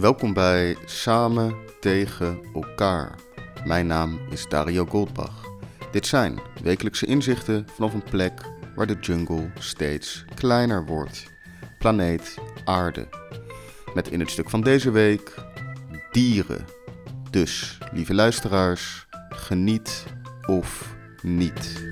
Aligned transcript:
Welkom 0.00 0.32
bij 0.32 0.76
Samen 0.84 1.54
tegen 1.80 2.40
elkaar. 2.54 3.14
Mijn 3.64 3.86
naam 3.86 4.20
is 4.30 4.48
Dario 4.48 4.86
Goldbach. 4.86 5.44
Dit 5.92 6.06
zijn 6.06 6.40
wekelijkse 6.62 7.06
inzichten 7.06 7.66
vanaf 7.74 7.94
een 7.94 8.02
plek 8.02 8.40
waar 8.74 8.86
de 8.86 8.96
jungle 9.00 9.50
steeds 9.58 10.24
kleiner 10.34 10.84
wordt. 10.86 11.26
Planeet 11.78 12.38
Aarde. 12.64 13.08
Met 13.94 14.08
in 14.08 14.20
het 14.20 14.30
stuk 14.30 14.50
van 14.50 14.60
deze 14.60 14.90
week 14.90 15.34
dieren. 16.10 16.64
Dus, 17.30 17.78
lieve 17.92 18.14
luisteraars, 18.14 19.06
geniet 19.28 20.04
of 20.46 20.96
niet. 21.22 21.88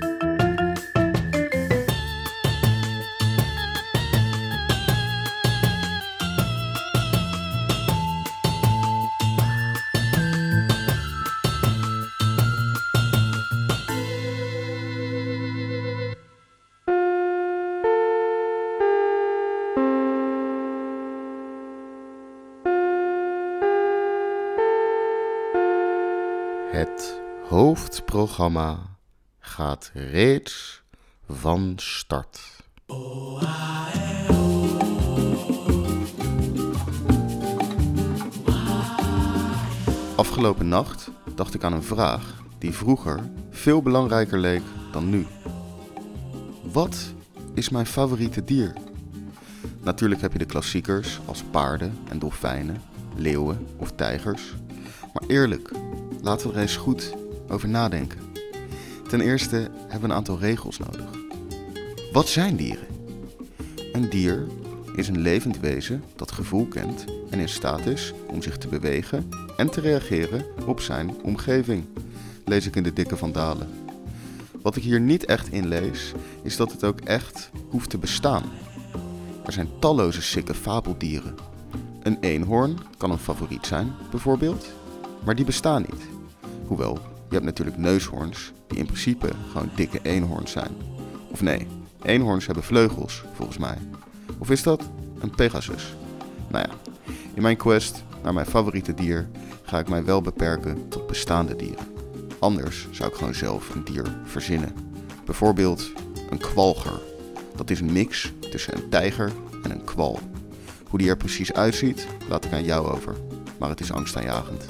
Hoofdprogramma 28.29 28.97
gaat 29.39 29.91
reeds 29.95 30.83
van 31.29 31.73
start. 31.77 32.41
Afgelopen 40.17 40.69
nacht 40.69 41.11
dacht 41.35 41.55
ik 41.55 41.65
aan 41.65 41.73
een 41.73 41.83
vraag 41.83 42.43
die 42.59 42.73
vroeger 42.73 43.21
veel 43.51 43.83
belangrijker 43.83 44.39
leek 44.39 44.63
dan 44.93 45.11
nu. 45.11 45.27
Wat 46.73 46.97
is 47.55 47.69
mijn 47.69 47.87
favoriete 47.87 48.45
dier? 48.45 48.73
Natuurlijk 49.83 50.21
heb 50.21 50.33
je 50.33 50.39
de 50.39 50.45
klassiekers 50.45 51.21
als 51.25 51.43
paarden 51.43 51.99
en 52.09 52.19
dolfijnen, 52.19 52.83
leeuwen 53.17 53.67
of 53.77 53.93
tijgers. 53.93 54.55
Maar 55.13 55.29
eerlijk, 55.29 55.71
laten 56.23 56.49
we 56.49 56.55
er 56.55 56.61
eens 56.61 56.77
goed 56.77 57.17
over 57.49 57.69
nadenken. 57.69 58.19
Ten 59.09 59.21
eerste 59.21 59.57
hebben 59.57 60.01
we 60.01 60.07
een 60.07 60.13
aantal 60.13 60.39
regels 60.39 60.79
nodig. 60.79 61.07
Wat 62.13 62.29
zijn 62.29 62.57
dieren? 62.57 62.87
Een 63.93 64.09
dier 64.09 64.47
is 64.95 65.09
een 65.09 65.19
levend 65.19 65.61
wezen 65.61 66.05
dat 66.17 66.33
gevoel 66.33 66.67
kent 66.67 67.05
en 67.31 67.39
in 67.39 67.49
staat 67.49 67.87
is 67.87 68.13
om 68.27 68.43
zich 68.43 68.59
te 68.59 68.69
bewegen 68.69 69.29
en 69.57 69.71
te 69.71 69.81
reageren 69.81 70.45
op 70.67 70.81
zijn 70.81 71.15
omgeving, 71.23 71.85
lees 72.45 72.67
ik 72.67 72.77
in 72.77 72.83
de 72.83 72.93
dikke 72.93 73.17
van 73.17 73.33
Dalen. 73.33 73.69
Wat 74.63 74.77
ik 74.77 74.83
hier 74.83 75.01
niet 75.01 75.25
echt 75.25 75.53
in 75.53 75.69
lees, 75.69 76.13
is 76.43 76.57
dat 76.57 76.73
het 76.73 76.85
ook 76.85 77.01
echt 77.01 77.51
hoeft 77.69 77.91
te 77.91 77.99
bestaan. 77.99 78.43
Er 79.47 79.53
zijn 79.53 79.69
talloze 79.79 80.23
sikke 80.23 80.55
fabeldieren. 80.55 81.35
Een 82.03 82.19
eenhoorn 82.21 82.79
kan 82.97 83.11
een 83.11 83.19
favoriet 83.19 83.67
zijn, 83.67 83.93
bijvoorbeeld, 84.11 84.67
maar 85.25 85.35
die 85.35 85.45
bestaan 85.45 85.83
niet. 85.83 86.03
Hoewel, 86.67 86.99
je 87.29 87.35
hebt 87.35 87.45
natuurlijk 87.45 87.77
neushoorns, 87.77 88.53
die 88.67 88.79
in 88.79 88.87
principe 88.87 89.31
gewoon 89.53 89.71
dikke 89.75 89.99
eenhoorns 90.03 90.51
zijn. 90.51 90.71
Of 91.31 91.43
nee, 91.43 91.67
eenhoorns 92.03 92.47
hebben 92.47 92.65
vleugels, 92.65 93.25
volgens 93.35 93.59
mij. 93.59 93.79
Of 94.39 94.51
is 94.51 94.63
dat 94.63 94.83
een 95.19 95.31
Pegasus? 95.31 95.97
Nou 96.51 96.69
ja, 96.69 96.75
in 97.35 97.43
mijn 97.43 97.57
quest 97.57 98.03
naar 98.23 98.35
mijn 98.35 98.47
favoriete 98.47 98.95
dier 98.95 99.29
ga 99.63 99.79
ik 99.79 99.89
mij 99.89 100.05
wel 100.05 100.21
beperken 100.21 100.89
tot 100.89 101.07
bestaande 101.07 101.57
dieren. 101.57 101.87
Anders 102.39 102.89
zou 102.91 103.11
ik 103.11 103.17
gewoon 103.17 103.35
zelf 103.35 103.75
een 103.75 103.85
dier 103.85 104.05
verzinnen. 104.25 104.75
Bijvoorbeeld 105.25 105.93
een 106.31 106.39
kwalger. 106.39 107.01
Dat 107.57 107.71
is 107.71 107.81
een 107.81 107.93
mix 107.93 108.33
tussen 108.51 108.77
een 108.77 108.89
tijger 108.89 109.33
en 109.63 109.71
een 109.71 109.85
kwal. 109.85 110.19
Hoe 110.89 110.99
die 110.99 111.09
er 111.09 111.17
precies 111.17 111.53
uitziet, 111.53 112.07
laat 112.29 112.45
ik 112.45 112.53
aan 112.53 112.65
jou 112.65 112.87
over. 112.87 113.17
Maar 113.59 113.69
het 113.69 113.81
is 113.81 113.93
angstaanjagend. 113.93 114.65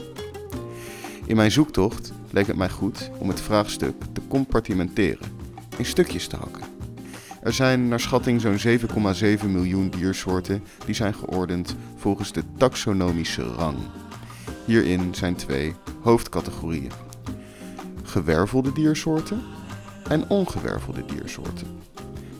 In 1.27 1.37
mijn 1.37 1.51
zoektocht 1.51 2.13
leek 2.31 2.47
het 2.47 2.57
mij 2.57 2.71
goed 2.71 3.11
om 3.19 3.29
het 3.29 3.41
vraagstuk 3.41 3.95
te 4.13 4.21
compartimenteren, 4.29 5.27
in 5.77 5.85
stukjes 5.85 6.27
te 6.27 6.37
hakken. 6.37 6.63
Er 7.43 7.53
zijn 7.53 7.89
naar 7.89 8.01
schatting 8.01 8.41
zo'n 8.41 8.79
7,7 8.79 9.47
miljoen 9.47 9.91
diersoorten 9.91 10.63
die 10.85 10.95
zijn 10.95 11.15
geordend 11.15 11.77
volgens 11.97 12.33
de 12.33 12.43
taxonomische 12.57 13.43
rang. 13.43 13.77
Hierin 14.65 15.15
zijn 15.15 15.35
twee 15.35 15.75
hoofdcategorieën: 16.01 16.91
gewervelde 18.03 18.73
diersoorten 18.73 19.43
en 20.09 20.29
ongewervelde 20.29 21.05
diersoorten. 21.05 21.67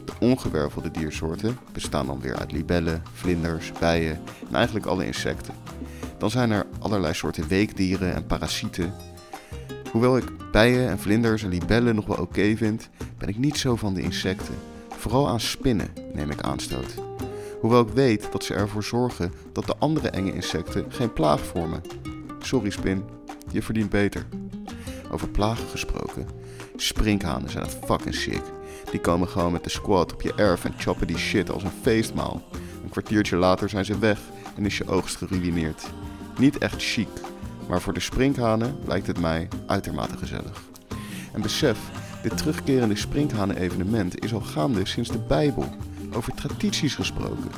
De 0.05 0.13
ongewervelde 0.19 0.91
diersoorten 0.91 1.59
bestaan 1.73 2.07
dan 2.07 2.21
weer 2.21 2.37
uit 2.37 2.53
libellen, 2.53 3.03
vlinders, 3.13 3.73
bijen 3.81 4.21
en 4.49 4.55
eigenlijk 4.55 4.87
alle 4.87 5.07
insecten. 5.07 5.55
Dan 6.19 6.31
zijn 6.31 6.51
er 6.51 6.67
allerlei 6.79 7.15
soorten 7.15 7.49
weekdieren 7.49 8.15
en 8.15 8.27
parasieten. 8.27 8.93
Hoewel 9.93 10.17
ik 10.17 10.51
bijen 10.53 10.89
en 10.89 10.99
vlinders 10.99 11.43
en 11.43 11.49
libellen 11.49 11.95
nog 11.95 12.07
wel 12.07 12.17
oké 12.17 12.57
vind, 12.57 12.89
ben 13.19 13.29
ik 13.29 13.39
niet 13.39 13.57
zo 13.59 13.77
van 13.77 13.95
de 13.95 14.01
insecten. 14.01 14.55
Vooral 14.89 15.29
aan 15.29 15.41
spinnen 15.41 15.89
neem 16.15 16.31
ik 16.31 16.41
aanstoot. 16.41 16.95
Hoewel 17.61 17.81
ik 17.81 17.89
weet 17.89 18.33
dat 18.33 18.45
ze 18.45 18.55
ervoor 18.55 18.85
zorgen 18.85 19.33
dat 19.53 19.67
de 19.67 19.77
andere 19.79 20.09
enge 20.09 20.35
insecten 20.35 20.85
geen 20.89 21.13
plaag 21.13 21.41
vormen. 21.41 21.83
Sorry 22.39 22.71
spin, 22.71 23.05
je 23.51 23.63
verdient 23.63 23.91
beter. 23.91 24.27
Over 25.11 25.29
plagen 25.29 25.69
gesproken. 25.69 26.27
Sprinkhanen 26.77 27.51
zijn 27.51 27.65
het 27.65 27.79
fucking 27.85 28.15
sick. 28.15 28.43
Die 28.91 29.01
komen 29.01 29.29
gewoon 29.29 29.53
met 29.53 29.65
de 29.65 29.71
squad 29.71 30.13
op 30.13 30.23
je 30.23 30.35
erf 30.35 30.65
en 30.65 30.75
choppen 30.79 31.07
die 31.07 31.19
shit 31.19 31.51
als 31.51 31.63
een 31.63 31.71
feestmaal. 31.83 32.43
Een 32.83 32.91
kwartiertje 32.91 33.37
later 33.37 33.69
zijn 33.69 33.85
ze 33.85 33.99
weg 33.99 34.19
en 34.57 34.67
is 34.67 34.79
je 34.79 34.89
oogst 34.89 35.17
geruineerd. 35.17 35.87
Niet 36.39 36.59
echt 36.59 36.83
chic, 36.83 37.09
maar 37.69 37.81
voor 37.81 37.93
de 37.93 38.01
sprinkhanen 38.01 38.77
lijkt 38.87 39.07
het 39.07 39.21
mij 39.21 39.49
uitermate 39.67 40.17
gezellig. 40.17 40.63
En 41.33 41.43
besef, 41.43 41.79
dit 42.23 42.37
terugkerende 42.37 42.97
sprinkhanen-evenement 42.97 44.25
is 44.25 44.35
al 44.35 44.41
gaande 44.41 44.87
sinds 44.87 45.11
de 45.11 45.19
Bijbel. 45.19 45.69
Over 46.13 46.35
tradities 46.35 46.95
gesproken. 46.95 47.51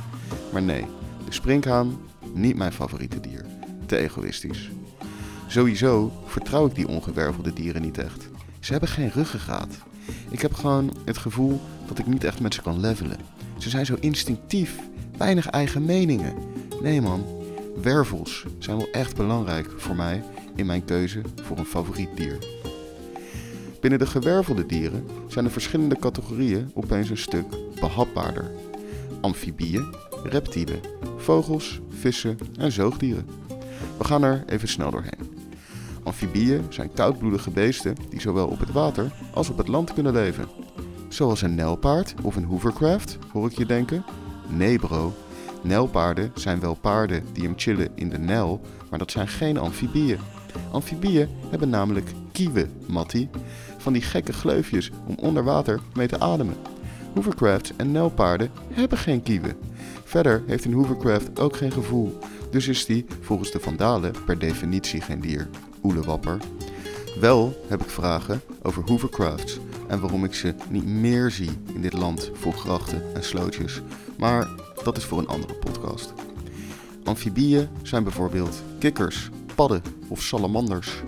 Maar 0.52 0.62
nee, 0.62 0.86
de 1.24 1.32
sprinkhaan, 1.32 2.00
niet 2.32 2.56
mijn 2.56 2.72
favoriete 2.72 3.20
dier. 3.20 3.44
Te 3.86 3.96
egoïstisch. 3.96 4.70
Sowieso 5.46 6.12
vertrouw 6.26 6.66
ik 6.66 6.74
die 6.74 6.88
ongewervelde 6.88 7.52
dieren 7.52 7.82
niet 7.82 7.98
echt. 7.98 8.28
Ze 8.60 8.72
hebben 8.72 8.88
geen 8.90 9.10
ruggengraat. 9.10 9.78
Ik 10.30 10.40
heb 10.40 10.54
gewoon 10.54 10.96
het 11.04 11.18
gevoel 11.18 11.60
dat 11.86 11.98
ik 11.98 12.06
niet 12.06 12.24
echt 12.24 12.40
met 12.40 12.54
ze 12.54 12.62
kan 12.62 12.80
levelen. 12.80 13.18
Ze 13.58 13.70
zijn 13.70 13.86
zo 13.86 13.96
instinctief, 14.00 14.78
weinig 15.16 15.46
eigen 15.46 15.84
meningen. 15.84 16.34
Nee 16.82 17.00
man, 17.00 17.24
wervels 17.82 18.44
zijn 18.58 18.76
wel 18.76 18.88
echt 18.92 19.16
belangrijk 19.16 19.70
voor 19.76 19.96
mij 19.96 20.22
in 20.54 20.66
mijn 20.66 20.84
keuze 20.84 21.20
voor 21.42 21.58
een 21.58 21.64
favoriet 21.64 22.16
dier. 22.16 22.38
Binnen 23.80 23.98
de 23.98 24.06
gewervelde 24.06 24.66
dieren 24.66 25.06
zijn 25.28 25.44
de 25.44 25.50
verschillende 25.50 25.96
categorieën 25.98 26.70
opeens 26.74 27.10
een 27.10 27.16
stuk 27.16 27.46
behapbaarder. 27.80 28.50
Amfibieën, 29.20 29.94
reptielen, 30.24 30.80
vogels, 31.16 31.80
vissen 31.88 32.38
en 32.58 32.72
zoogdieren. 32.72 33.26
We 33.98 34.04
gaan 34.04 34.22
er 34.22 34.44
even 34.46 34.68
snel 34.68 34.90
doorheen. 34.90 35.38
Amfibieën 36.02 36.66
zijn 36.68 36.92
koudbloedige 36.92 37.50
beesten 37.50 37.94
die 38.10 38.20
zowel 38.20 38.46
op 38.46 38.58
het 38.58 38.72
water 38.72 39.12
als 39.34 39.50
op 39.50 39.58
het 39.58 39.68
land 39.68 39.92
kunnen 39.92 40.12
leven. 40.12 40.48
Zoals 41.08 41.42
een 41.42 41.54
nijlpaard 41.54 42.14
of 42.22 42.36
een 42.36 42.44
hovercraft, 42.44 43.18
hoor 43.32 43.46
ik 43.46 43.56
je 43.56 43.66
denken? 43.66 44.04
Nee 44.48 44.78
bro, 44.78 45.12
nijlpaarden 45.62 46.30
zijn 46.34 46.60
wel 46.60 46.74
paarden 46.74 47.24
die 47.32 47.44
hem 47.44 47.54
chillen 47.56 47.88
in 47.94 48.08
de 48.08 48.18
Nijl, 48.18 48.60
maar 48.90 48.98
dat 48.98 49.10
zijn 49.10 49.28
geen 49.28 49.58
amfibieën. 49.58 50.18
Amfibieën 50.72 51.28
hebben 51.50 51.68
namelijk 51.68 52.10
kieven, 52.32 52.70
Mattie, 52.86 53.28
van 53.78 53.92
die 53.92 54.02
gekke 54.02 54.32
gleufjes 54.32 54.90
om 55.06 55.14
onder 55.18 55.44
water 55.44 55.80
mee 55.94 56.06
te 56.06 56.20
ademen. 56.20 56.56
Hovercrafts 57.14 57.72
en 57.76 57.92
nijlpaarden 57.92 58.50
hebben 58.72 58.98
geen 58.98 59.22
kieven. 59.22 59.56
Verder 60.04 60.42
heeft 60.46 60.64
een 60.64 60.72
hovercraft 60.72 61.40
ook 61.40 61.56
geen 61.56 61.72
gevoel, 61.72 62.18
dus 62.50 62.68
is 62.68 62.86
die 62.86 63.06
volgens 63.20 63.50
de 63.50 63.60
vandalen 63.60 64.12
per 64.24 64.38
definitie 64.38 65.00
geen 65.00 65.20
dier. 65.20 65.48
Oelewapper. 65.82 66.38
Wel 67.20 67.64
heb 67.68 67.82
ik 67.82 67.90
vragen 67.90 68.40
over 68.62 68.82
hovercrafts 68.86 69.58
en 69.86 70.00
waarom 70.00 70.24
ik 70.24 70.34
ze 70.34 70.54
niet 70.68 70.86
meer 70.86 71.30
zie 71.30 71.50
in 71.74 71.80
dit 71.80 71.92
land 71.92 72.30
vol 72.34 72.52
grachten 72.52 73.14
en 73.14 73.24
slootjes. 73.24 73.80
Maar 74.18 74.48
dat 74.84 74.96
is 74.96 75.04
voor 75.04 75.18
een 75.18 75.28
andere 75.28 75.54
podcast. 75.54 76.12
Amfibieën 77.04 77.68
zijn 77.82 78.02
bijvoorbeeld 78.02 78.62
kikkers, 78.78 79.28
padden 79.54 79.82
of 80.08 80.22
salamanders. 80.22 81.02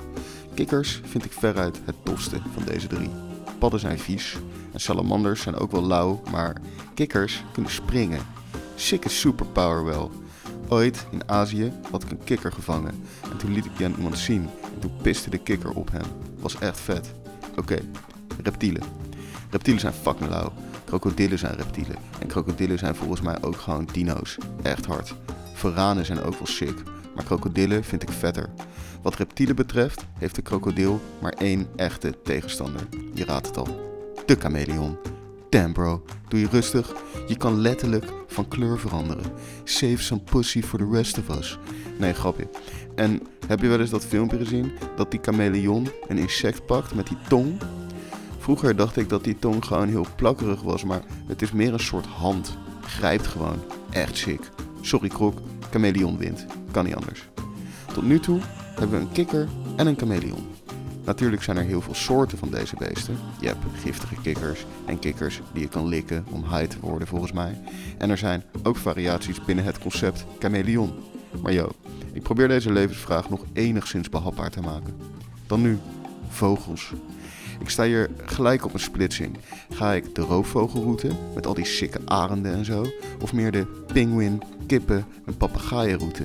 Kikkers 0.55 1.01
vind 1.05 1.25
ik 1.25 1.33
veruit 1.33 1.81
het 1.85 1.95
tofste 2.03 2.41
van 2.55 2.65
deze 2.65 2.87
drie. 2.87 3.11
Padden 3.59 3.81
zijn 3.81 3.99
vies 3.99 4.37
en 4.73 4.81
salamanders 4.81 5.43
zijn 5.43 5.55
ook 5.55 5.71
wel 5.71 5.87
lauw, 5.87 6.23
maar 6.31 6.61
kikkers 6.95 7.45
kunnen 7.53 7.73
springen. 7.73 8.21
Sikke 8.75 9.09
superpower 9.09 9.85
wel. 9.85 10.11
Ooit 10.69 11.07
in 11.11 11.29
Azië 11.29 11.73
had 11.91 12.03
ik 12.03 12.11
een 12.11 12.25
kikker 12.25 12.53
gevangen 12.53 12.95
en 13.31 13.37
toen 13.37 13.53
liet 13.53 13.65
ik 13.65 13.77
die 13.77 13.87
aan 13.87 13.95
iemand 13.97 14.19
zien 14.19 14.49
en 14.75 14.81
toen 14.81 14.93
piste 15.03 15.31
de 15.31 15.39
kikker 15.39 15.71
op 15.71 15.91
hem. 15.91 16.07
Was 16.41 16.59
echt 16.59 16.81
vet. 16.81 17.13
Oké, 17.57 17.79
reptielen. 18.43 18.83
Reptielen 19.52 19.81
zijn 19.81 19.93
fucking 19.93 20.31
lauw. 20.31 20.52
Krokodillen 20.84 21.38
zijn 21.38 21.56
reptielen. 21.56 21.96
En 22.19 22.26
krokodillen 22.26 22.78
zijn 22.78 22.94
volgens 22.94 23.20
mij 23.20 23.43
ook 23.43 23.56
gewoon 23.56 23.88
dino's. 23.93 24.38
Echt 24.62 24.87
hard. 24.87 25.14
Varanen 25.52 26.06
zijn 26.06 26.22
ook 26.22 26.34
wel 26.34 26.46
sick. 26.46 26.82
Maar 27.14 27.25
krokodillen 27.25 27.84
vind 27.84 28.02
ik 28.02 28.10
vetter. 28.10 28.50
Wat 29.02 29.14
reptielen 29.14 29.56
betreft 29.56 30.04
heeft 30.19 30.34
de 30.34 30.43
krokodil 30.43 31.00
maar 31.20 31.32
één 31.32 31.66
echte 31.76 32.14
tegenstander. 32.22 32.81
Je 33.14 33.25
raadt 33.25 33.46
het 33.46 33.56
al. 33.56 33.81
De 34.26 34.37
chameleon. 34.38 34.99
Damn 35.49 35.72
bro, 35.72 36.04
doe 36.28 36.40
je 36.40 36.49
rustig. 36.50 36.93
Je 37.26 37.37
kan 37.37 37.60
letterlijk 37.60 38.12
van 38.26 38.49
kleur 38.49 38.78
veranderen. 38.78 39.25
Save 39.64 40.02
some 40.02 40.20
pussy 40.20 40.62
for 40.62 40.78
the 40.78 40.88
rest 40.93 41.19
of 41.19 41.38
us. 41.38 41.58
Nee, 41.99 42.12
grapje. 42.12 42.49
En 42.94 43.20
heb 43.46 43.60
je 43.60 43.69
wel 43.69 43.81
eens 43.81 43.90
dat 43.90 44.04
filmpje 44.04 44.38
gezien 44.38 44.72
dat 44.96 45.10
die 45.10 45.20
chameleon 45.22 45.88
een 46.08 46.19
insect 46.19 46.66
pakt 46.66 46.94
met 46.94 47.06
die 47.06 47.19
tong? 47.28 47.60
Vroeger 48.43 48.77
dacht 48.77 48.97
ik 48.97 49.09
dat 49.09 49.25
die 49.25 49.39
tong 49.39 49.65
gewoon 49.65 49.89
heel 49.89 50.06
plakkerig 50.17 50.62
was, 50.62 50.85
maar 50.85 51.03
het 51.27 51.43
is 51.43 51.53
meer 51.53 51.73
een 51.73 51.81
soort 51.81 52.06
hand. 52.06 52.56
Grijpt 52.81 53.27
gewoon. 53.27 53.59
Echt 53.91 54.17
sick. 54.17 54.41
Sorry 54.81 55.09
krok, 55.09 55.39
chameleon 55.71 56.19
wint. 56.19 56.47
Kan 56.71 56.85
niet 56.85 56.94
anders. 56.94 57.29
Tot 57.94 58.05
nu 58.05 58.21
toe 58.21 58.41
hebben 58.79 58.99
we 58.99 59.05
een 59.05 59.12
kikker 59.12 59.49
en 59.77 59.87
een 59.87 59.99
chameleon. 59.99 60.47
Natuurlijk 61.05 61.43
zijn 61.43 61.56
er 61.56 61.62
heel 61.62 61.81
veel 61.81 61.94
soorten 61.94 62.39
van 62.39 62.50
deze 62.50 62.77
beesten. 62.77 63.17
Je 63.41 63.47
hebt 63.47 63.65
giftige 63.83 64.15
kikkers 64.23 64.67
en 64.85 64.99
kikkers 64.99 65.41
die 65.53 65.62
je 65.62 65.69
kan 65.69 65.87
likken 65.87 66.25
om 66.31 66.43
high 66.43 66.65
te 66.67 66.81
worden 66.81 67.09
volgens 67.09 67.33
mij. 67.33 67.61
En 67.99 68.11
er 68.11 68.19
zijn 68.19 68.43
ook 68.62 68.77
variaties 68.77 69.45
binnen 69.45 69.65
het 69.65 69.79
concept 69.79 70.25
chameleon. 70.38 70.93
Maar 71.43 71.53
yo, 71.53 71.71
ik 72.12 72.23
probeer 72.23 72.49
deze 72.49 72.73
levensvraag 72.73 73.31
nog 73.31 73.45
enigszins 73.53 74.09
behapbaar 74.09 74.50
te 74.50 74.61
maken. 74.61 74.97
Dan 75.47 75.61
nu, 75.61 75.79
vogels. 76.29 76.93
Ik 77.62 77.69
sta 77.69 77.85
hier 77.85 78.11
gelijk 78.25 78.64
op 78.64 78.75
een 78.75 78.81
splitsing. 78.81 79.37
Ga 79.70 79.93
ik 79.93 80.14
de 80.14 80.20
roofvogelroute 80.20 81.09
met 81.35 81.47
al 81.47 81.55
die 81.55 81.64
sikke 81.64 82.00
arenden 82.05 82.55
en 82.55 82.64
zo? 82.64 82.87
Of 83.20 83.32
meer 83.32 83.53
de 83.53 83.67
pinguïn, 83.93 84.43
kippen 84.67 85.06
en 85.26 85.37
papegaaienroute? 85.37 86.23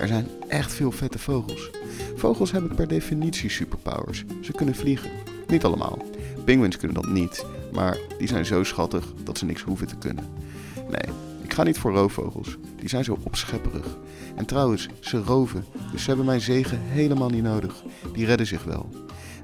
Er 0.00 0.06
zijn 0.06 0.28
echt 0.48 0.72
veel 0.72 0.90
vette 0.90 1.18
vogels. 1.18 1.70
Vogels 2.16 2.52
hebben 2.52 2.74
per 2.74 2.88
definitie 2.88 3.50
superpowers. 3.50 4.24
Ze 4.40 4.52
kunnen 4.52 4.74
vliegen. 4.74 5.10
Niet 5.46 5.64
allemaal. 5.64 5.98
Penguins 6.44 6.76
kunnen 6.76 7.02
dat 7.02 7.10
niet, 7.10 7.44
maar 7.72 7.98
die 8.18 8.28
zijn 8.28 8.46
zo 8.46 8.64
schattig 8.64 9.12
dat 9.22 9.38
ze 9.38 9.44
niks 9.44 9.62
hoeven 9.62 9.86
te 9.86 9.96
kunnen. 9.96 10.28
Nee, 10.74 11.14
ik 11.42 11.54
ga 11.54 11.62
niet 11.62 11.78
voor 11.78 11.92
roofvogels. 11.92 12.56
Die 12.76 12.88
zijn 12.88 13.04
zo 13.04 13.18
opschepperig. 13.22 13.96
En 14.34 14.46
trouwens, 14.46 14.88
ze 15.00 15.22
roven, 15.22 15.64
dus 15.92 16.02
ze 16.02 16.08
hebben 16.08 16.26
mijn 16.26 16.40
zegen 16.40 16.78
helemaal 16.80 17.30
niet 17.30 17.42
nodig. 17.42 17.82
Die 18.12 18.26
redden 18.26 18.46
zich 18.46 18.64
wel. 18.64 18.88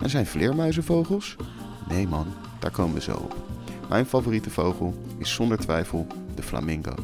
En 0.00 0.11
zijn 0.11 0.26
vleermuizenvogels? 0.26 1.37
Nee 1.88 2.08
man, 2.08 2.26
daar 2.58 2.70
komen 2.70 2.94
we 2.94 3.00
zo 3.00 3.12
op. 3.12 3.37
Mijn 3.88 4.06
favoriete 4.06 4.50
vogel 4.50 4.94
is 5.19 5.35
zonder 5.35 5.58
twijfel 5.58 6.06
de 6.35 6.43
flamingo. 6.43 6.94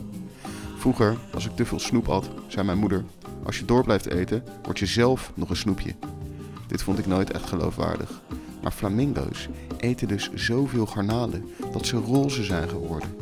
Vroeger, 0.76 1.16
als 1.34 1.46
ik 1.46 1.56
te 1.56 1.64
veel 1.64 1.78
snoep 1.78 2.06
had, 2.06 2.28
zei 2.46 2.66
mijn 2.66 2.78
moeder: 2.78 3.04
Als 3.42 3.58
je 3.58 3.64
door 3.64 3.84
blijft 3.84 4.06
eten, 4.06 4.44
word 4.62 4.78
je 4.78 4.86
zelf 4.86 5.32
nog 5.34 5.50
een 5.50 5.56
snoepje. 5.56 5.94
Dit 6.66 6.82
vond 6.82 6.98
ik 6.98 7.06
nooit 7.06 7.30
echt 7.30 7.48
geloofwaardig. 7.48 8.20
Maar 8.62 8.72
flamingo's 8.72 9.48
eten 9.76 10.08
dus 10.08 10.30
zoveel 10.34 10.86
garnalen 10.86 11.44
dat 11.72 11.86
ze 11.86 11.96
roze 11.96 12.44
zijn 12.44 12.68
geworden. 12.68 13.14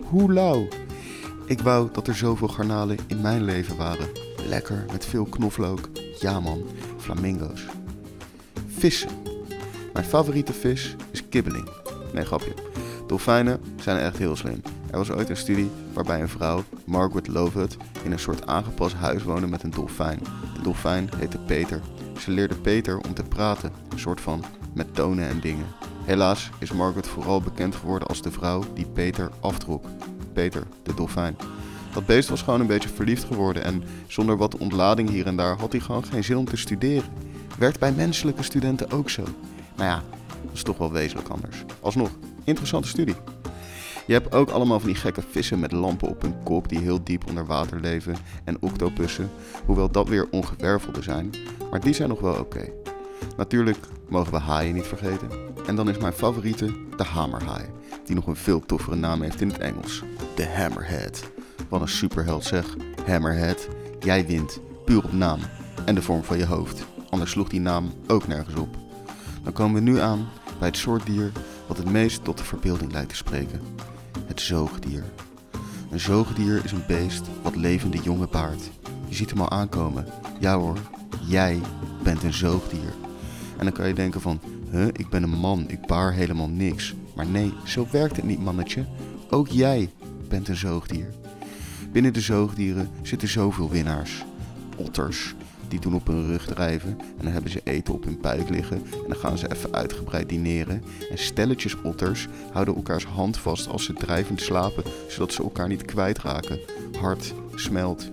Hoe 0.00 0.32
lauw! 0.32 0.68
Ik 1.46 1.60
wou 1.60 1.88
dat 1.92 2.08
er 2.08 2.16
zoveel 2.16 2.48
garnalen 2.48 2.98
in 3.06 3.20
mijn 3.20 3.44
leven 3.44 3.76
waren. 3.76 4.08
Lekker 4.48 4.84
met 4.92 5.06
veel 5.06 5.24
knoflook. 5.24 5.88
Ja 6.20 6.40
man, 6.40 6.62
flamingo's. 6.98 7.66
Vissen. 8.78 9.08
Mijn 9.92 10.04
favoriete 10.04 10.52
vis 10.52 10.96
is 11.10 11.28
kibbeling. 11.28 11.68
Nee, 12.12 12.24
grapje. 12.24 12.52
Dolfijnen 13.06 13.60
zijn 13.80 13.98
echt 13.98 14.18
heel 14.18 14.36
slim. 14.36 14.62
Er 14.90 14.98
was 14.98 15.10
ooit 15.10 15.28
een 15.28 15.36
studie 15.36 15.70
waarbij 15.92 16.20
een 16.20 16.28
vrouw, 16.28 16.64
Margaret 16.84 17.28
Lovewood, 17.28 17.76
in 18.04 18.12
een 18.12 18.18
soort 18.18 18.46
aangepast 18.46 18.94
huis 18.94 19.22
woonde 19.22 19.46
met 19.46 19.62
een 19.62 19.70
dolfijn. 19.70 20.18
De 20.54 20.62
dolfijn 20.62 21.08
heette 21.16 21.38
Peter. 21.38 21.80
Ze 22.18 22.30
leerde 22.30 22.54
Peter 22.54 22.98
om 22.98 23.14
te 23.14 23.22
praten, 23.22 23.72
een 23.88 23.98
soort 23.98 24.20
van 24.20 24.44
met 24.74 24.94
tonen 24.94 25.28
en 25.28 25.40
dingen. 25.40 25.66
Helaas 26.04 26.50
is 26.58 26.72
Margaret 26.72 27.06
vooral 27.06 27.40
bekend 27.40 27.74
geworden 27.74 28.08
als 28.08 28.22
de 28.22 28.30
vrouw 28.30 28.62
die 28.74 28.86
Peter 28.86 29.30
aftrok. 29.40 29.84
Peter, 30.32 30.66
de 30.82 30.94
dolfijn. 30.94 31.36
Dat 31.94 32.06
beest 32.06 32.28
was 32.28 32.42
gewoon 32.42 32.60
een 32.60 32.66
beetje 32.66 32.88
verliefd 32.88 33.24
geworden 33.24 33.64
en 33.64 33.82
zonder 34.06 34.36
wat 34.36 34.56
ontlading 34.56 35.10
hier 35.10 35.26
en 35.26 35.36
daar 35.36 35.58
had 35.58 35.72
hij 35.72 35.80
gewoon 35.80 36.04
geen 36.04 36.24
zin 36.24 36.36
om 36.36 36.44
te 36.44 36.56
studeren. 36.56 37.04
Werd 37.58 37.78
bij 37.78 37.92
menselijke 37.92 38.42
studenten 38.42 38.90
ook 38.90 39.10
zo. 39.10 39.22
Maar 39.76 39.86
ja, 39.86 40.02
dat 40.44 40.52
is 40.52 40.62
toch 40.62 40.78
wel 40.78 40.92
wezenlijk 40.92 41.28
anders. 41.28 41.64
Alsnog, 41.80 42.10
interessante 42.44 42.88
studie. 42.88 43.16
Je 44.06 44.12
hebt 44.12 44.34
ook 44.34 44.50
allemaal 44.50 44.80
van 44.80 44.88
die 44.88 44.98
gekke 44.98 45.22
vissen 45.30 45.60
met 45.60 45.72
lampen 45.72 46.08
op 46.08 46.22
hun 46.22 46.42
kop 46.42 46.68
die 46.68 46.78
heel 46.78 47.04
diep 47.04 47.28
onder 47.28 47.46
water 47.46 47.80
leven 47.80 48.16
en 48.44 48.56
octopussen, 48.60 49.30
hoewel 49.64 49.90
dat 49.90 50.08
weer 50.08 50.28
ongewervelde 50.30 51.02
zijn, 51.02 51.30
maar 51.70 51.80
die 51.80 51.94
zijn 51.94 52.08
nog 52.08 52.20
wel 52.20 52.38
oké. 52.38 52.68
Natuurlijk 53.36 53.78
mogen 54.08 54.32
we 54.32 54.38
haaien 54.38 54.74
niet 54.74 54.86
vergeten. 54.86 55.30
En 55.66 55.76
dan 55.76 55.88
is 55.88 55.98
mijn 55.98 56.12
favoriete 56.12 56.72
de 56.96 57.04
hamerhaai, 57.04 57.64
die 58.04 58.14
nog 58.14 58.26
een 58.26 58.36
veel 58.36 58.60
toffere 58.60 58.96
naam 58.96 59.22
heeft 59.22 59.40
in 59.40 59.48
het 59.48 59.58
Engels. 59.58 60.02
De 60.34 60.46
hammerhead. 60.46 61.30
Wat 61.68 61.80
een 61.80 61.88
superheld 61.88 62.44
zeg. 62.44 62.76
Hammerhead, 63.06 63.68
jij 64.00 64.26
wint, 64.26 64.60
puur 64.84 65.04
op 65.04 65.12
naam 65.12 65.40
en 65.84 65.94
de 65.94 66.02
vorm 66.02 66.24
van 66.24 66.38
je 66.38 66.46
hoofd. 66.46 66.86
Anders 67.16 67.34
sloeg 67.34 67.48
die 67.48 67.60
naam 67.60 67.92
ook 68.06 68.26
nergens 68.26 68.56
op. 68.56 68.76
Dan 69.42 69.52
komen 69.52 69.74
we 69.74 69.90
nu 69.90 69.98
aan 69.98 70.28
bij 70.58 70.68
het 70.68 70.76
soort 70.76 71.06
dier 71.06 71.32
wat 71.66 71.76
het 71.76 71.90
meest 71.90 72.24
tot 72.24 72.38
de 72.38 72.44
verbeelding 72.44 72.92
lijkt 72.92 73.08
te 73.08 73.16
spreken 73.16 73.60
het 74.26 74.40
zoogdier. 74.40 75.04
Een 75.90 76.00
zoogdier 76.00 76.64
is 76.64 76.72
een 76.72 76.84
beest 76.86 77.26
wat 77.42 77.56
levende 77.56 77.98
jongen 78.02 78.28
baart. 78.30 78.70
Je 79.08 79.14
ziet 79.14 79.30
hem 79.30 79.40
al 79.40 79.50
aankomen. 79.50 80.06
Ja 80.40 80.58
hoor, 80.58 80.78
jij 81.26 81.60
bent 82.02 82.22
een 82.22 82.32
zoogdier. 82.32 82.94
En 83.56 83.64
dan 83.64 83.72
kan 83.72 83.88
je 83.88 83.94
denken 83.94 84.20
van, 84.20 84.40
huh, 84.70 84.86
ik 84.86 85.08
ben 85.08 85.22
een 85.22 85.38
man, 85.38 85.64
ik 85.68 85.86
baar 85.86 86.12
helemaal 86.12 86.48
niks. 86.48 86.94
Maar 87.14 87.26
nee, 87.26 87.52
zo 87.64 87.86
werkt 87.90 88.16
het 88.16 88.24
niet 88.24 88.44
mannetje. 88.44 88.86
Ook 89.30 89.48
jij 89.48 89.90
bent 90.28 90.48
een 90.48 90.56
zoogdier. 90.56 91.14
Binnen 91.92 92.12
de 92.12 92.20
zoogdieren 92.20 92.90
zitten 93.02 93.28
zoveel 93.28 93.70
winnaars. 93.70 94.24
Otters, 94.76 95.34
die 95.68 95.80
doen 95.80 95.94
op 95.94 96.06
hun 96.06 96.26
rug 96.26 96.46
drijven 96.46 96.98
en 96.98 97.22
dan 97.22 97.32
hebben 97.32 97.50
ze 97.50 97.60
eten 97.64 97.94
op 97.94 98.04
hun 98.04 98.18
buik 98.20 98.48
liggen 98.48 98.76
en 98.76 99.08
dan 99.08 99.16
gaan 99.16 99.38
ze 99.38 99.52
even 99.52 99.72
uitgebreid 99.72 100.28
dineren. 100.28 100.82
En 101.10 101.18
stelletjes 101.18 101.76
otters 101.82 102.28
houden 102.52 102.74
elkaars 102.74 103.04
hand 103.04 103.38
vast 103.38 103.68
als 103.68 103.84
ze 103.84 103.92
drijvend 103.92 104.40
slapen, 104.40 104.84
zodat 105.08 105.32
ze 105.32 105.42
elkaar 105.42 105.68
niet 105.68 105.84
kwijtraken. 105.84 106.60
Hart 107.00 107.34
smelt. 107.54 108.10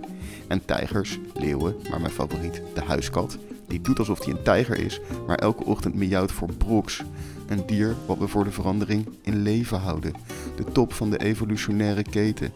En 0.47 0.65
tijgers, 0.65 1.19
leeuwen, 1.33 1.75
maar 1.89 2.01
mijn 2.01 2.13
favoriet, 2.13 2.61
de 2.73 2.81
huiskat, 2.81 3.37
die 3.67 3.81
doet 3.81 3.99
alsof 3.99 4.25
hij 4.25 4.33
een 4.33 4.43
tijger 4.43 4.77
is, 4.77 4.99
maar 5.27 5.37
elke 5.37 5.63
ochtend 5.63 5.95
miauwt 5.95 6.31
voor 6.31 6.53
broks. 6.57 7.03
Een 7.47 7.63
dier 7.65 7.95
wat 8.05 8.17
we 8.17 8.27
voor 8.27 8.43
de 8.43 8.51
verandering 8.51 9.09
in 9.21 9.41
leven 9.41 9.79
houden. 9.79 10.13
De 10.55 10.63
top 10.71 10.93
van 10.93 11.09
de 11.09 11.17
evolutionaire 11.17 12.03
keten. 12.03 12.53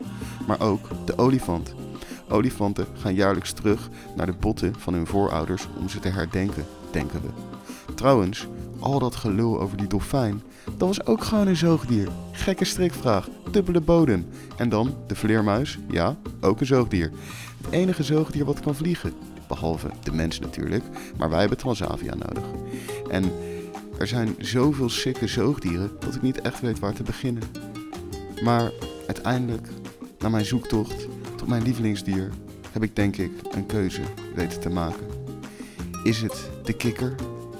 Maar 0.47 0.59
ook 0.59 0.89
de 1.05 1.17
olifant, 1.17 1.73
Olifanten 2.29 2.87
gaan 2.93 3.13
jaarlijks 3.13 3.51
terug 3.51 3.89
naar 4.15 4.25
de 4.25 4.33
botten 4.39 4.75
van 4.77 4.93
hun 4.93 5.07
voorouders 5.07 5.67
om 5.79 5.89
ze 5.89 5.99
te 5.99 6.09
herdenken, 6.09 6.65
denken 6.91 7.21
we. 7.21 7.29
Trouwens, 7.93 8.47
al 8.79 8.99
dat 8.99 9.15
gelul 9.15 9.59
over 9.61 9.77
die 9.77 9.87
dolfijn, 9.87 10.41
dat 10.77 10.87
was 10.87 11.05
ook 11.05 11.23
gewoon 11.23 11.47
een 11.47 11.55
zoogdier. 11.55 12.07
Gekke 12.31 12.65
strikvraag, 12.65 13.29
dubbele 13.51 13.81
bodem. 13.81 14.27
En 14.55 14.69
dan 14.69 14.95
de 15.07 15.15
vleermuis, 15.15 15.79
ja, 15.89 16.15
ook 16.41 16.59
een 16.59 16.65
zoogdier. 16.65 17.11
Het 17.63 17.71
enige 17.71 18.03
zoogdier 18.03 18.45
wat 18.45 18.59
kan 18.59 18.75
vliegen. 18.75 19.13
Behalve 19.47 19.89
de 20.03 20.11
mens 20.11 20.39
natuurlijk, 20.39 20.83
maar 21.17 21.29
wij 21.29 21.39
hebben 21.39 21.57
Transavia 21.57 22.15
nodig. 22.15 22.43
En 23.09 23.31
er 23.99 24.07
zijn 24.07 24.35
zoveel 24.39 24.89
sikke 24.89 25.27
zoogdieren 25.27 25.91
dat 25.99 26.15
ik 26.15 26.21
niet 26.21 26.41
echt 26.41 26.61
weet 26.61 26.79
waar 26.79 26.93
te 26.93 27.03
beginnen. 27.03 27.43
Maar 28.43 28.71
uiteindelijk, 29.07 29.67
na 30.19 30.29
mijn 30.29 30.45
zoektocht, 30.45 31.07
mijn 31.47 31.63
lievelingsdier 31.63 32.29
heb 32.71 32.83
ik 32.83 32.95
denk 32.95 33.17
ik 33.17 33.31
een 33.51 33.65
keuze 33.65 34.01
weten 34.35 34.59
te 34.59 34.69
maken. 34.69 35.07
Is 36.03 36.21
het 36.21 36.49
de 36.63 36.73
kikker, 36.73 37.15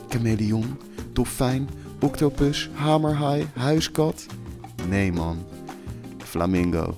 chameleon, 0.10 0.77
dolfijn, 1.13 1.70
octopus, 2.00 2.70
hamerhaai, 2.74 3.48
huiskat? 3.53 4.25
Nee 4.88 5.12
man, 5.12 5.38
flamingo. 6.17 6.98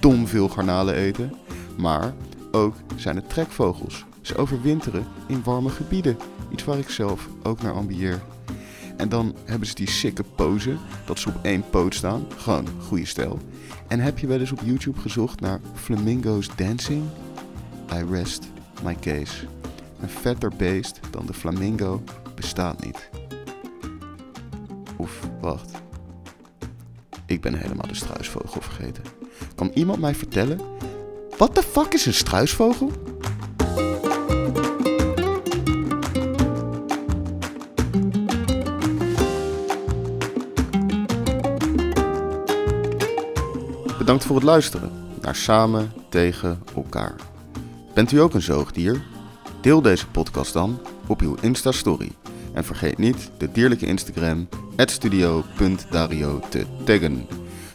Dom 0.00 0.26
veel 0.26 0.48
garnalen 0.48 0.94
eten, 0.94 1.32
maar 1.78 2.14
ook 2.52 2.74
zijn 2.96 3.16
het 3.16 3.28
trekvogels. 3.28 4.04
Ze 4.20 4.36
overwinteren 4.36 5.06
in 5.26 5.42
warme 5.44 5.68
gebieden, 5.68 6.16
iets 6.50 6.64
waar 6.64 6.78
ik 6.78 6.90
zelf 6.90 7.28
ook 7.42 7.62
naar 7.62 7.72
ambieer. 7.72 8.22
En 9.02 9.08
dan 9.08 9.34
hebben 9.44 9.68
ze 9.68 9.74
die 9.74 9.90
sikke 9.90 10.22
pose, 10.22 10.76
dat 11.04 11.18
ze 11.18 11.28
op 11.28 11.34
één 11.42 11.64
poot 11.70 11.94
staan, 11.94 12.26
gewoon 12.36 12.66
goede 12.86 13.06
stijl. 13.06 13.38
En 13.88 14.00
heb 14.00 14.18
je 14.18 14.26
wel 14.26 14.40
eens 14.40 14.52
op 14.52 14.60
YouTube 14.64 15.00
gezocht 15.00 15.40
naar 15.40 15.60
flamingos 15.74 16.48
dancing? 16.56 17.02
I 17.92 18.04
rest 18.10 18.48
my 18.82 18.96
case. 19.00 19.46
Een 20.00 20.08
vetter 20.08 20.52
beest 20.56 21.00
dan 21.10 21.26
de 21.26 21.32
flamingo 21.32 22.02
bestaat 22.34 22.84
niet. 22.84 23.10
Oef, 24.98 25.20
wacht. 25.40 25.70
Ik 27.26 27.40
ben 27.40 27.54
helemaal 27.54 27.88
de 27.88 27.94
struisvogel 27.94 28.60
vergeten. 28.60 29.04
Kan 29.54 29.70
iemand 29.74 30.00
mij 30.00 30.14
vertellen? 30.14 30.60
Wat 31.38 31.54
de 31.54 31.62
fuck 31.62 31.92
is 31.92 32.06
een 32.06 32.14
struisvogel? 32.14 32.92
Bedankt 44.12 44.32
voor 44.32 44.40
het 44.40 44.50
luisteren 44.50 44.90
naar 45.20 45.34
Samen 45.34 45.92
tegen 46.08 46.62
elkaar. 46.76 47.14
Bent 47.94 48.12
u 48.12 48.20
ook 48.20 48.34
een 48.34 48.42
zoogdier? 48.42 49.02
Deel 49.60 49.82
deze 49.82 50.08
podcast 50.08 50.52
dan 50.52 50.80
op 51.06 51.20
uw 51.20 51.36
Insta-story. 51.40 52.12
En 52.52 52.64
vergeet 52.64 52.98
niet 52.98 53.30
de 53.38 53.52
dierlijke 53.52 53.86
Instagram 53.86 54.48
studio.dario 54.76 56.40
te 56.48 56.66
taggen. 56.84 57.26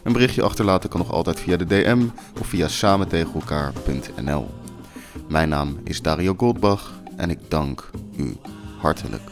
Een 0.02 0.12
berichtje 0.12 0.42
achterlaten 0.42 0.88
kan 0.88 1.00
nog 1.00 1.12
altijd 1.12 1.40
via 1.40 1.56
de 1.56 1.66
DM 1.66 2.06
of 2.40 2.46
via 2.46 2.68
samentegenelkaar.nl. 2.68 4.50
Mijn 5.28 5.48
naam 5.48 5.78
is 5.84 6.02
Dario 6.02 6.34
Goldbach 6.36 7.00
en 7.16 7.30
ik 7.30 7.38
dank 7.48 7.90
u 8.16 8.36
hartelijk. 8.80 9.30